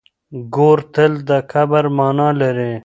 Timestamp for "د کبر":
1.29-1.85